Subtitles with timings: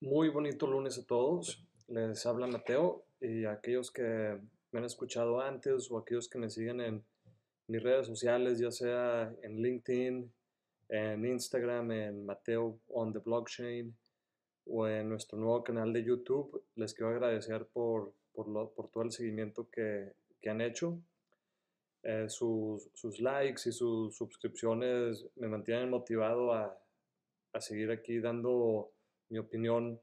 [0.00, 1.60] Muy bonito lunes a todos.
[1.88, 4.38] Les habla Mateo y a aquellos que
[4.70, 7.04] me han escuchado antes o aquellos que me siguen en
[7.66, 10.32] mis redes sociales, ya sea en LinkedIn,
[10.90, 13.92] en Instagram, en Mateo on the Blockchain
[14.66, 19.10] o en nuestro nuevo canal de YouTube, les quiero agradecer por, por, por todo el
[19.10, 20.96] seguimiento que, que han hecho.
[22.04, 26.78] Eh, sus, sus, likes y sus suscripciones me mantienen motivado a,
[27.52, 28.92] a seguir aquí dando
[29.30, 30.00] mi opinión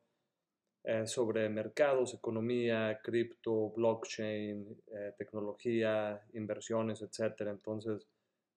[0.83, 7.41] eh, sobre mercados, economía, cripto, blockchain, eh, tecnología, inversiones, etc.
[7.47, 8.05] Entonces,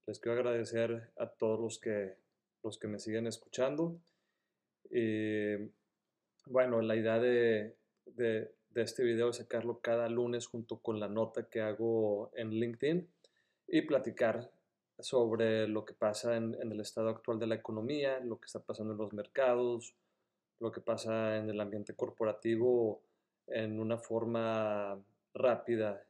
[0.07, 2.17] les quiero agradecer a todos los que,
[2.63, 3.99] los que me siguen escuchando.
[4.91, 5.57] Y
[6.47, 7.77] bueno, la idea de,
[8.75, 13.09] este video es sacarlo cada lunes junto con la nota que hago en LinkedIn
[13.69, 14.51] y platicar
[14.99, 18.93] sobre lo que pasa en, el estado actual de la economía, lo que está pasando
[18.93, 19.95] en los mercados,
[20.61, 23.03] lo que pasa en el ambiente corporativo
[23.47, 24.99] en una forma
[25.35, 26.05] rápida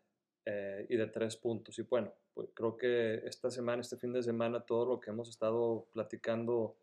[0.44, 1.78] eh, y de tres puntos.
[1.78, 5.28] Y bueno, pues creo que esta semana, este fin de semana, todo lo que hemos
[5.28, 6.76] estado platicando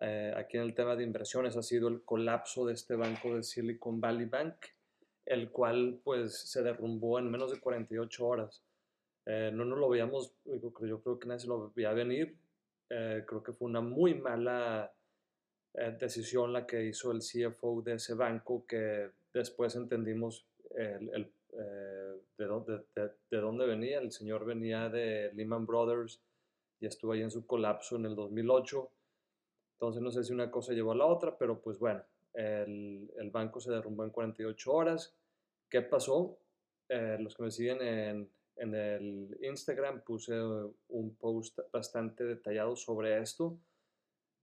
[0.00, 3.42] eh, aquí en el tema de inversiones ha sido el colapso de este banco de
[3.42, 4.56] Silicon Valley Bank,
[5.26, 8.64] el cual pues se derrumbó en menos de 48 horas.
[9.26, 12.36] Eh, no nos lo veíamos, yo creo que nadie se lo veía venir.
[12.88, 14.92] Eh, creo que fue una muy mala
[15.74, 22.20] eh, decisión la que hizo el CFO de ese banco, que después entendimos el, eh,
[22.38, 23.98] de, dónde, de, de, dónde venía.
[23.98, 26.20] El señor venía de Lehman Brothers
[26.80, 28.90] y estuvo ahí en su colapso en el 2008.
[29.74, 32.02] Entonces no sé si una cosa llevó a la otra, pero pues bueno,
[32.34, 35.14] el, el banco se derrumbó en 48 horas.
[35.68, 36.38] ¿Qué pasó?
[36.88, 40.34] Eh, los que me siguen en, en el Instagram puse
[40.88, 43.56] un post bastante detallado sobre esto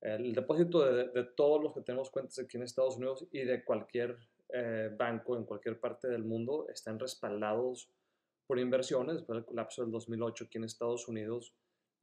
[0.02, 3.64] el depósito de, de, todos los que tenemos cuentas aquí en Estados Unidos y de
[3.64, 4.18] cualquier
[4.50, 7.90] eh, banco en cualquier parte del mundo están respaldados
[8.46, 9.16] por inversiones.
[9.18, 11.54] Después del colapso del 2008 aquí en Estados Unidos,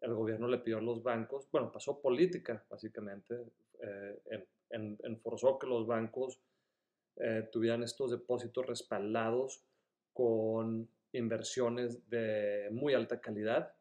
[0.01, 3.35] el gobierno le pidió a los bancos, bueno, pasó política básicamente,
[3.81, 6.39] eh, en, en, enforzó que los bancos
[7.17, 9.63] eh, tuvieran estos depósitos respaldados
[10.13, 13.73] con inversiones de muy alta calidad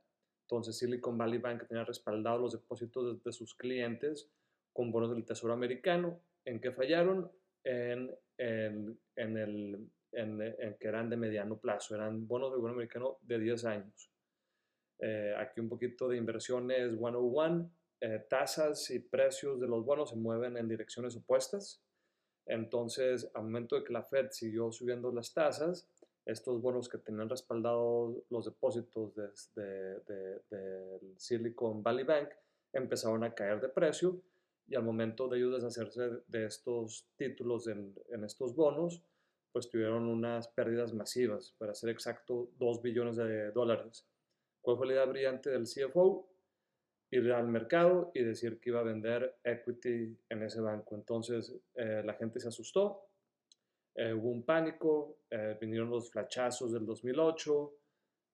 [0.44, 4.30] entonces Silicon Valley Bank tenía respaldado los depósitos de, de sus clientes
[4.72, 6.20] con bonos del Tesoro americano.
[6.46, 7.31] ¿En qué fallaron?
[7.64, 13.18] En, en, en el, en, que eran de mediano plazo, eran bonos del gobierno americano
[13.22, 14.12] de 10 años.
[15.00, 17.72] Eh, aquí un poquito de inversiones 101,
[18.02, 21.81] eh, tasas y precios de los bonos se mueven en direcciones opuestas.
[22.46, 25.90] Entonces, al momento de que la Fed siguió subiendo las tasas,
[26.26, 32.30] estos bonos que tenían respaldados los depósitos del de, de, de, Silicon Valley Bank
[32.72, 34.22] empezaron a caer de precio
[34.68, 39.04] y al momento de ellos deshacerse de estos títulos en, en estos bonos,
[39.52, 44.08] pues tuvieron unas pérdidas masivas, para ser exacto, 2 billones de dólares.
[44.62, 46.30] ¿Cuál fue la idea brillante del CFO?
[47.12, 50.96] Ir al mercado y decir que iba a vender equity en ese banco.
[50.96, 53.10] Entonces eh, la gente se asustó,
[53.96, 57.74] eh, hubo un pánico, eh, vinieron los flachazos del 2008,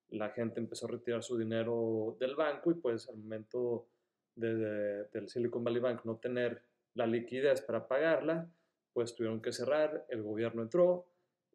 [0.09, 3.87] la gente empezó a retirar su dinero del banco y pues al momento
[4.35, 6.63] de, de, del Silicon Valley Bank no tener
[6.95, 8.49] la liquidez para pagarla,
[8.93, 11.05] pues tuvieron que cerrar, el gobierno entró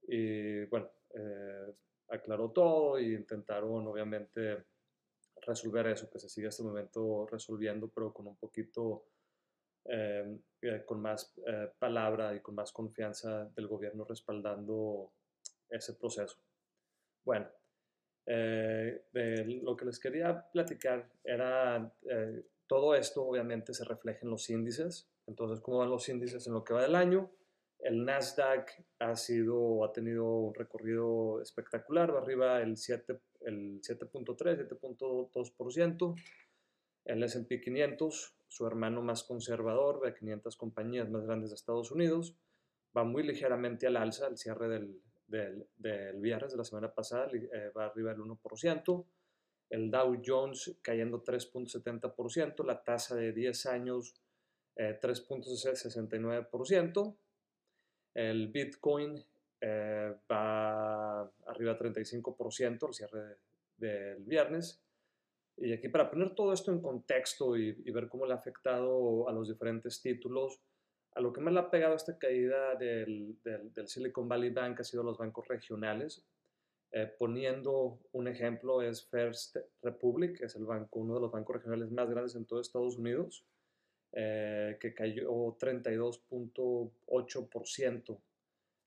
[0.07, 1.75] y bueno, eh,
[2.09, 4.65] aclaró todo y intentaron obviamente
[5.43, 9.05] resolver eso, que se sigue hasta el momento resolviendo, pero con un poquito
[9.85, 10.39] eh,
[10.87, 15.13] con más eh, palabra y con más confianza del gobierno respaldando
[15.69, 16.39] ese proceso.
[17.25, 17.49] Bueno,
[18.27, 19.05] eh,
[19.63, 25.11] lo que les quería platicar era, eh, todo esto obviamente se refleja en los índices,
[25.27, 27.33] entonces, ¿cómo van los índices en lo que va del año?
[27.79, 36.15] El Nasdaq ha sido, ha tenido un recorrido espectacular, va arriba el 7.3, el 7.2%,
[37.07, 42.37] el S&P 500 su hermano más conservador de 500 compañías más grandes de Estados Unidos.
[42.97, 45.67] Va muy ligeramente al alza al cierre del, del,
[46.21, 49.07] viernes de la semana pasada, eh, va arriba del 1%.
[49.71, 54.15] El Dow Jones cayendo 3.70%, la tasa de 10 años
[54.77, 57.17] eh, 3.69%.
[58.15, 59.21] El Bitcoin
[59.61, 63.39] eh, va arriba 35% al cierre
[63.79, 64.81] del viernes.
[65.57, 69.29] Y aquí para poner todo esto en contexto y, y, ver cómo le ha afectado
[69.29, 70.61] a los diferentes títulos,
[71.13, 74.81] a lo que más le ha pegado esta caída del, del, del Silicon Valley Bank
[74.81, 76.27] ha sido los bancos regionales.
[76.97, 81.57] Eh, poniendo un ejemplo es First Republic, que es el banco, uno de los bancos
[81.57, 83.45] regionales más grandes en todo Estados Unidos.
[84.17, 85.29] eh, que cayó
[85.59, 88.21] 32.8%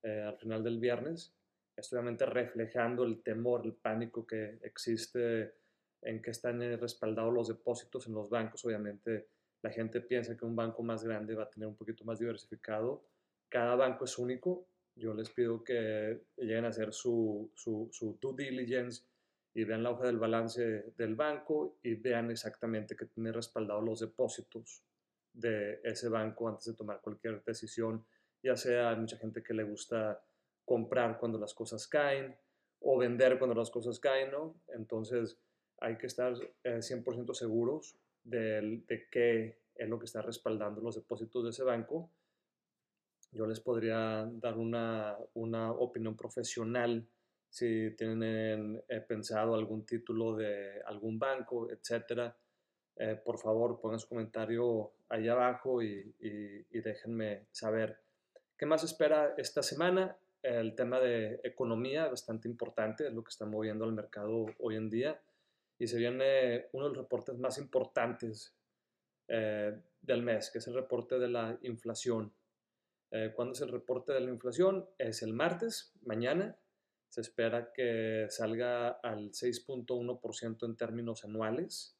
[0.03, 1.33] eh, al final del viernes.
[1.75, 5.51] Esto obviamente reflejando el temor, el pánico que existe
[6.07, 8.63] en que están respaldados los depósitos en los bancos.
[8.63, 9.27] Obviamente
[9.61, 13.03] la gente piensa que un banco más grande va a tener un poquito más diversificado.
[13.49, 14.67] Cada banco es único.
[14.95, 19.03] Yo les pido que lleguen a hacer su, su, su due diligence
[19.53, 23.99] y vean la hoja del balance del banco y vean exactamente que tiene respaldados los
[23.99, 24.83] depósitos
[25.33, 28.05] de ese banco antes de tomar cualquier decisión,
[28.41, 30.19] ya sea hay mucha gente que le gusta
[30.65, 32.35] comprar cuando las cosas caen
[32.79, 34.55] o vender cuando las cosas caen, ¿no?
[34.69, 35.37] Entonces
[35.79, 36.33] hay que estar
[36.63, 41.63] 100% eh, seguros de, de qué es lo que está respaldando los depósitos de ese
[41.63, 42.09] banco.
[43.31, 47.07] Yo les podría dar una, una opinión profesional
[47.49, 52.35] si tienen eh, pensado algún título de algún banco, etcétera
[52.99, 56.15] eh, por favor pongan su comentario ahí abajo y,
[56.71, 57.99] déjenme saber.
[58.57, 60.17] ¿Qué más espera esta semana?
[60.41, 64.89] El tema de economía, bastante importante, es lo que está moviendo al mercado hoy en
[64.89, 65.19] día.
[65.79, 68.55] Y se viene uno de los reportes más importantes
[69.27, 72.33] eh, del mes, que es el reporte de la inflación.
[73.11, 74.89] Eh, ¿Cuándo es el reporte de la inflación?
[74.97, 76.57] Es el martes, mañana.
[77.09, 81.97] Se espera que salga al 6.1% en términos anuales.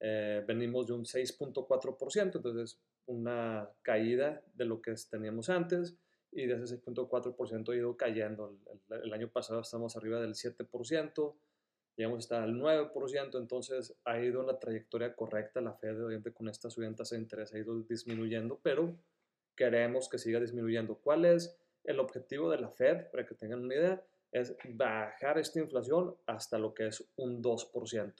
[0.00, 5.96] Eh, venimos de un 6.4%, entonces una caída de lo que teníamos antes
[6.32, 8.56] y de ese 6.4% ha ido cayendo.
[8.88, 11.34] El, año pasado estamos arriba del 7%,
[12.00, 15.60] llegamos hasta el 9%, entonces ha ido en la trayectoria correcta.
[15.60, 18.96] La Fed, obviamente, con estas subidas de interés ha ido disminuyendo, pero
[19.54, 20.94] queremos que siga disminuyendo.
[20.94, 21.54] ¿Cuál es
[21.84, 23.10] el objetivo de la Fed?
[23.10, 24.02] Para que tengan una idea,
[24.32, 28.14] es bajar esta inflación hasta lo que es un 2%.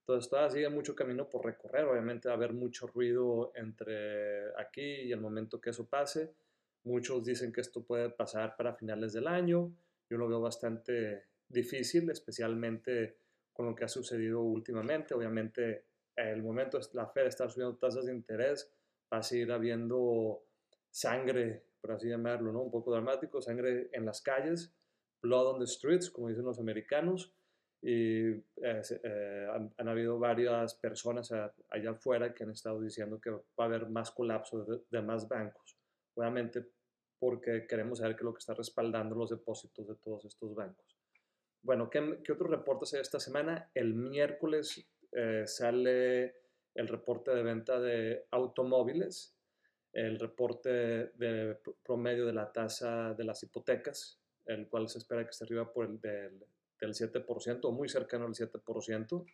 [0.00, 4.82] Entonces todavía sigue mucho camino por recorrer, obviamente va a haber mucho ruido entre aquí
[4.82, 6.34] y el momento que eso pase.
[6.82, 9.72] Muchos dicen que esto puede pasar para finales del año,
[10.10, 13.18] yo lo veo bastante difícil, especialmente
[13.52, 15.14] con lo que ha sucedido últimamente.
[15.14, 15.86] Obviamente
[16.16, 18.72] el momento la Fed está subiendo tasas de interés,
[19.12, 20.44] va a seguir habiendo
[20.90, 22.62] sangre, por así llamarlo, ¿no?
[22.62, 24.74] un poco dramático, sangre en las calles,
[25.22, 27.34] blood on the streets, como dicen los americanos
[27.86, 33.42] y eh, eh, han, habido varias personas allá afuera que han estado diciendo que va
[33.58, 35.76] a haber más colapso de, más bancos.
[36.14, 36.64] Obviamente
[37.18, 40.96] porque queremos saber qué es lo que está respaldando los depósitos de todos estos bancos.
[41.64, 43.70] Bueno, ¿qué, qué otros reportes hay esta semana?
[43.74, 46.36] El miércoles eh, sale
[46.74, 49.36] el reporte de venta de automóviles,
[49.92, 55.30] el reporte de promedio de la tasa de las hipotecas, el cual se espera que
[55.30, 56.46] esté arriba por el del
[56.80, 59.24] del 7% o muy cercano al 7%.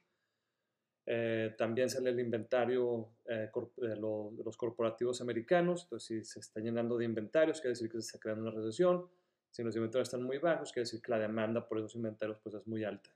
[1.06, 6.96] Eh, también sale el inventario eh, de, los corporativos americanos, entonces si se está llenando
[6.96, 9.08] de inventarios, quiere decir que se está creando una recesión.
[9.50, 12.55] Si los inventarios están muy bajos, quiere decir que la demanda por esos inventarios pues,
[12.55, 13.11] es muy alta.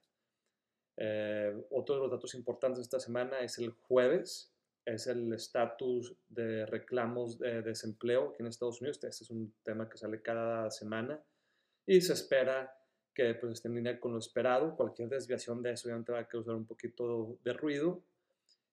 [0.97, 4.53] Eh, otro de los datos importantes esta semana es el jueves,
[4.85, 8.99] es el estatus de reclamos de desempleo aquí en Estados Unidos.
[9.03, 11.23] Este es un tema que sale cada semana
[11.87, 12.77] y se espera
[13.15, 14.77] que pues esté en línea con lo esperado.
[14.77, 18.03] Cualquier desviación de eso obviamente va a causar un poquito de ruido.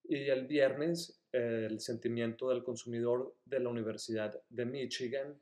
[0.04, 5.40] Y el viernes, el sentimiento del consumidor de la Universidad de Michigan,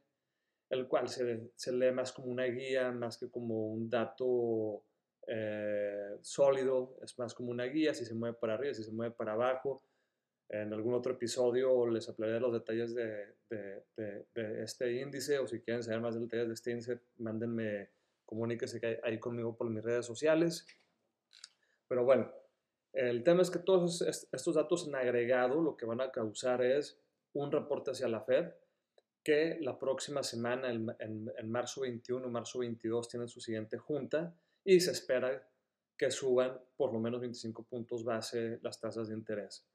[0.70, 4.84] el cual se, se lee más como una guía, más que como un dato
[5.28, 9.14] eh, sólido, es más como una guía, si se mueve para arriba, si se mueve
[9.16, 9.82] para abajo.
[10.50, 15.38] En algún otro episodio les hablaré de los detalles de, de, de, de este índice
[15.38, 17.90] o si quieren saber más detalles de este índice, mándenme
[18.26, 20.68] comuníquese ahí conmigo por mis redes sociales.
[21.88, 22.32] Pero bueno,
[22.94, 27.00] el tema es que todos estos datos en agregado lo que van a causar es
[27.34, 28.52] un reporte hacia la Fed
[29.24, 34.34] que la próxima semana, en, en, marzo 21, marzo 22, tienen su siguiente junta
[34.64, 35.48] y se espera
[35.98, 39.68] que suban por lo menos 25 puntos base las tasas de interés.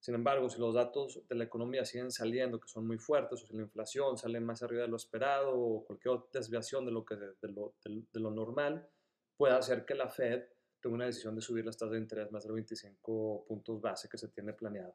[0.00, 3.46] Sin embargo, si los datos de la economía siguen saliendo, que son muy fuertes, o
[3.46, 7.16] si la inflación sale más arriba de lo esperado, o cualquier desviación de lo, que,
[7.16, 8.88] de, lo, de, lo normal,
[9.36, 10.44] puede hacer que la Fed
[10.80, 14.16] tome una decisión de subir las tasas de interés más de 25 puntos base que
[14.16, 14.94] se tiene planeado.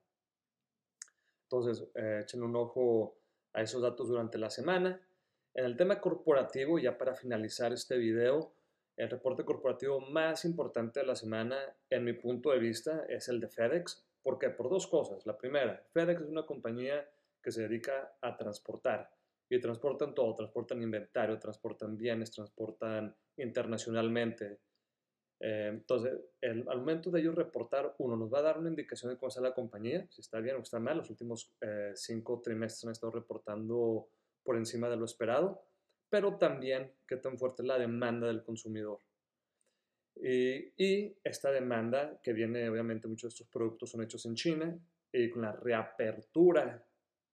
[1.43, 3.20] Entonces, eh, echen un ojo
[3.53, 5.01] a esos datos durante la semana.
[5.53, 8.53] En el tema corporativo, ya para finalizar este video,
[8.97, 11.57] el reporte corporativo más importante de la semana,
[11.89, 14.05] en mi punto de vista, es el de FedEx.
[14.21, 14.49] ¿Por qué?
[14.49, 15.25] Por dos cosas.
[15.25, 17.09] La primera, FedEx es una compañía
[17.41, 19.09] que se dedica a transportar
[19.49, 24.59] y transportan todo, transportan inventario, transportan bienes, transportan internacionalmente.
[25.43, 29.11] Eh, entonces, el, al momento de ellos reportar, uno nos va a dar una indicación
[29.11, 30.97] de cómo está la compañía, si está bien o está mal.
[30.97, 34.07] Los últimos eh, cinco trimestres han estado reportando
[34.43, 35.63] por encima de lo esperado,
[36.09, 38.99] pero también qué tan fuerte es la demanda del consumidor.
[40.15, 44.79] Y, y, esta demanda que viene, obviamente muchos de estos productos son hechos en China
[45.11, 46.85] y con la reapertura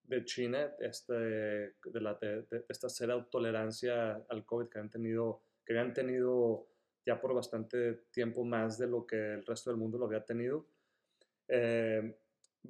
[0.05, 5.43] de China, este, de, la, de, de esta cero tolerancia al COVID que han tenido,
[5.67, 6.69] que habían tenido
[7.09, 10.67] ya por bastante tiempo más de lo que el resto del mundo lo había tenido,
[11.49, 12.19] eh,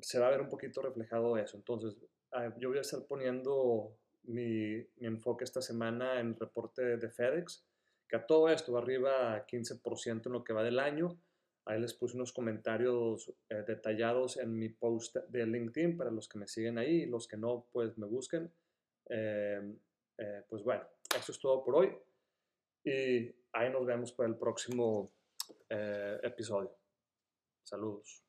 [0.01, 1.57] se va a ver un poquito reflejado eso.
[1.57, 1.97] Entonces,
[2.31, 7.11] ah, yo voy a estar poniendo mi, mi, enfoque esta semana en el reporte de
[7.11, 7.67] FedEx,
[8.09, 11.21] que a todo esto va arriba a 15% en lo que va del año.
[11.65, 16.39] Ahí les puse unos comentarios eh, detallados en mi post de LinkedIn para los que
[16.39, 18.53] me siguen ahí los que no, pues me busquen.
[19.11, 19.75] Eh,
[20.17, 20.85] eh, pues bueno,
[21.17, 21.93] eso es todo por hoy
[22.85, 25.13] y ahí nos vemos para el próximo
[25.69, 26.77] eh, episodio.
[27.65, 28.28] Saludos.